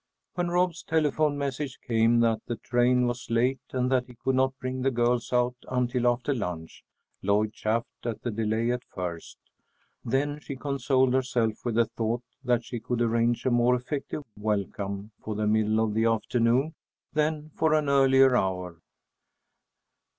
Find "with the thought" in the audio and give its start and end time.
11.63-12.23